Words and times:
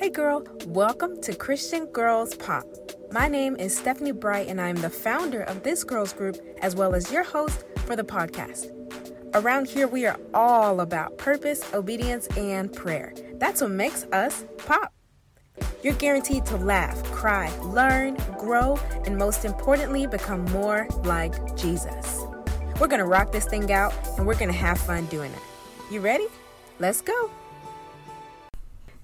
Hey 0.00 0.08
girl, 0.08 0.42
welcome 0.68 1.20
to 1.20 1.34
Christian 1.34 1.84
Girls 1.84 2.34
Pop. 2.34 2.64
My 3.12 3.28
name 3.28 3.54
is 3.56 3.76
Stephanie 3.76 4.12
Bright, 4.12 4.48
and 4.48 4.58
I'm 4.58 4.76
the 4.76 4.88
founder 4.88 5.42
of 5.42 5.62
this 5.62 5.84
girls 5.84 6.14
group 6.14 6.38
as 6.62 6.74
well 6.74 6.94
as 6.94 7.12
your 7.12 7.22
host 7.22 7.66
for 7.84 7.96
the 7.96 8.02
podcast. 8.02 8.70
Around 9.34 9.68
here, 9.68 9.86
we 9.86 10.06
are 10.06 10.18
all 10.32 10.80
about 10.80 11.18
purpose, 11.18 11.62
obedience, 11.74 12.28
and 12.28 12.72
prayer. 12.72 13.12
That's 13.34 13.60
what 13.60 13.72
makes 13.72 14.04
us 14.04 14.46
pop. 14.56 14.90
You're 15.82 15.92
guaranteed 15.92 16.46
to 16.46 16.56
laugh, 16.56 17.04
cry, 17.12 17.54
learn, 17.58 18.14
grow, 18.38 18.78
and 19.04 19.18
most 19.18 19.44
importantly, 19.44 20.06
become 20.06 20.46
more 20.46 20.88
like 21.04 21.58
Jesus. 21.58 22.22
We're 22.80 22.88
gonna 22.88 23.04
rock 23.04 23.32
this 23.32 23.44
thing 23.44 23.70
out 23.70 23.92
and 24.16 24.26
we're 24.26 24.38
gonna 24.38 24.54
have 24.54 24.80
fun 24.80 25.04
doing 25.06 25.30
it. 25.30 25.92
You 25.92 26.00
ready? 26.00 26.28
Let's 26.78 27.02
go. 27.02 27.30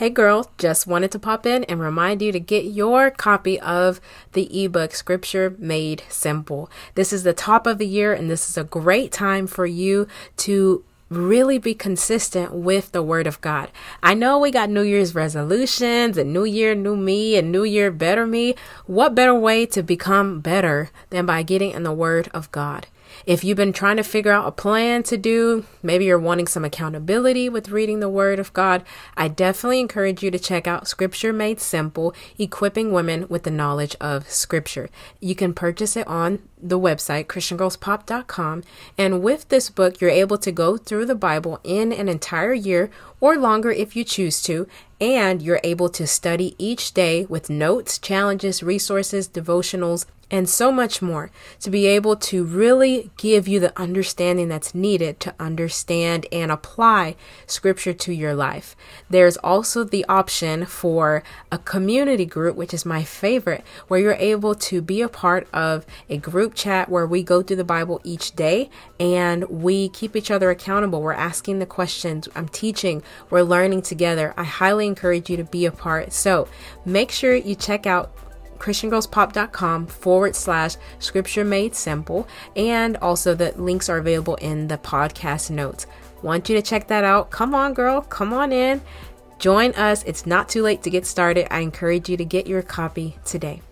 Hey 0.00 0.08
girl, 0.08 0.50
just 0.56 0.86
wanted 0.86 1.10
to 1.10 1.18
pop 1.18 1.44
in 1.44 1.62
and 1.64 1.78
remind 1.78 2.22
you 2.22 2.32
to 2.32 2.40
get 2.40 2.64
your 2.64 3.10
copy 3.10 3.60
of 3.60 4.00
the 4.32 4.64
ebook 4.64 4.94
Scripture 4.94 5.54
Made 5.58 6.04
Simple. 6.08 6.70
This 6.94 7.12
is 7.12 7.22
the 7.22 7.34
top 7.34 7.66
of 7.66 7.76
the 7.76 7.86
year 7.86 8.14
and 8.14 8.30
this 8.30 8.48
is 8.48 8.56
a 8.56 8.64
great 8.64 9.12
time 9.12 9.46
for 9.46 9.66
you 9.66 10.08
to 10.38 10.82
really 11.10 11.58
be 11.58 11.74
consistent 11.74 12.52
with 12.52 12.92
the 12.92 13.02
word 13.02 13.26
of 13.26 13.40
God. 13.40 13.70
I 14.02 14.14
know 14.14 14.38
we 14.38 14.52
got 14.52 14.70
New 14.70 14.82
Year's 14.82 15.14
resolutions 15.14 16.16
and 16.16 16.32
New 16.32 16.44
Year, 16.44 16.74
new 16.74 16.96
me 16.96 17.36
and 17.36 17.50
New 17.50 17.64
Year, 17.64 17.90
better 17.90 18.26
me. 18.26 18.54
What 18.86 19.14
better 19.14 19.34
way 19.34 19.66
to 19.66 19.82
become 19.82 20.40
better 20.40 20.90
than 21.10 21.26
by 21.26 21.42
getting 21.42 21.72
in 21.72 21.82
the 21.82 21.92
word 21.92 22.30
of 22.32 22.50
God? 22.52 22.86
If 23.26 23.44
you've 23.44 23.56
been 23.56 23.72
trying 23.72 23.96
to 23.96 24.02
figure 24.02 24.32
out 24.32 24.46
a 24.46 24.52
plan 24.52 25.02
to 25.04 25.16
do, 25.16 25.64
maybe 25.82 26.04
you're 26.04 26.18
wanting 26.18 26.46
some 26.46 26.64
accountability 26.64 27.48
with 27.48 27.70
reading 27.70 28.00
the 28.00 28.08
Word 28.08 28.38
of 28.38 28.52
God, 28.52 28.84
I 29.16 29.28
definitely 29.28 29.80
encourage 29.80 30.22
you 30.22 30.30
to 30.30 30.38
check 30.38 30.66
out 30.66 30.88
Scripture 30.88 31.32
Made 31.32 31.60
Simple 31.60 32.14
Equipping 32.38 32.92
Women 32.92 33.26
with 33.28 33.42
the 33.42 33.50
Knowledge 33.50 33.96
of 34.00 34.30
Scripture. 34.30 34.88
You 35.20 35.34
can 35.34 35.54
purchase 35.54 35.96
it 35.96 36.06
on 36.06 36.40
the 36.62 36.78
website, 36.78 37.26
ChristianGirlsPop.com. 37.26 38.62
And 38.98 39.22
with 39.22 39.48
this 39.48 39.70
book, 39.70 40.00
you're 40.00 40.10
able 40.10 40.38
to 40.38 40.52
go 40.52 40.76
through 40.76 41.06
the 41.06 41.14
Bible 41.14 41.60
in 41.64 41.92
an 41.92 42.08
entire 42.08 42.52
year 42.52 42.90
or 43.20 43.36
longer 43.36 43.70
if 43.70 43.96
you 43.96 44.04
choose 44.04 44.42
to. 44.42 44.66
And 45.00 45.40
you're 45.40 45.60
able 45.64 45.88
to 45.90 46.06
study 46.06 46.54
each 46.58 46.92
day 46.92 47.24
with 47.24 47.48
notes, 47.48 47.98
challenges, 47.98 48.62
resources, 48.62 49.28
devotionals, 49.28 50.04
and 50.30 50.48
so 50.48 50.70
much 50.70 51.02
more 51.02 51.30
to 51.58 51.70
be 51.70 51.86
able 51.86 52.14
to 52.14 52.44
really 52.44 53.10
give 53.16 53.48
you 53.48 53.58
the 53.58 53.78
understanding 53.78 54.48
that's 54.48 54.74
needed 54.74 55.18
to 55.20 55.34
understand 55.40 56.26
and 56.30 56.52
apply 56.52 57.16
scripture 57.46 57.92
to 57.92 58.12
your 58.12 58.34
life. 58.34 58.76
There's 59.08 59.36
also 59.38 59.82
the 59.82 60.04
option 60.08 60.66
for 60.66 61.24
a 61.50 61.58
community 61.58 62.26
group, 62.26 62.54
which 62.54 62.72
is 62.72 62.86
my 62.86 63.02
favorite, 63.02 63.64
where 63.88 63.98
you're 63.98 64.12
able 64.14 64.54
to 64.54 64.80
be 64.80 65.02
a 65.02 65.08
part 65.08 65.48
of 65.52 65.84
a 66.08 66.16
group 66.16 66.54
chat 66.54 66.88
where 66.88 67.06
we 67.06 67.22
go 67.22 67.42
through 67.42 67.56
the 67.56 67.64
Bible 67.64 68.00
each 68.04 68.36
day 68.36 68.70
and 69.00 69.44
we 69.48 69.88
keep 69.88 70.14
each 70.14 70.30
other 70.30 70.50
accountable. 70.50 71.02
We're 71.02 71.12
asking 71.12 71.58
the 71.58 71.66
questions, 71.66 72.28
I'm 72.36 72.48
teaching, 72.48 73.02
we're 73.30 73.42
learning 73.42 73.82
together. 73.82 74.32
I 74.36 74.44
highly 74.44 74.86
encourage 74.90 75.30
you 75.30 75.36
to 75.36 75.44
be 75.44 75.66
a 75.66 75.72
part. 75.72 76.12
So 76.12 76.48
make 76.84 77.10
sure 77.10 77.34
you 77.34 77.54
check 77.54 77.86
out 77.86 78.12
christiangirlspop.com 78.58 79.86
forward 79.86 80.36
slash 80.36 80.76
scripture 80.98 81.44
made 81.44 81.74
simple. 81.74 82.28
And 82.54 82.96
also 82.98 83.34
the 83.34 83.52
links 83.56 83.88
are 83.88 83.98
available 83.98 84.36
in 84.36 84.68
the 84.68 84.78
podcast 84.78 85.50
notes. 85.50 85.86
Want 86.22 86.48
you 86.48 86.56
to 86.56 86.62
check 86.62 86.86
that 86.88 87.04
out. 87.04 87.30
Come 87.30 87.54
on, 87.54 87.72
girl. 87.72 88.02
Come 88.02 88.32
on 88.32 88.52
in. 88.52 88.82
Join 89.38 89.72
us. 89.72 90.02
It's 90.04 90.26
not 90.26 90.50
too 90.50 90.62
late 90.62 90.82
to 90.82 90.90
get 90.90 91.06
started. 91.06 91.52
I 91.52 91.60
encourage 91.60 92.10
you 92.10 92.18
to 92.18 92.24
get 92.26 92.46
your 92.46 92.60
copy 92.60 93.16
today. 93.24 93.62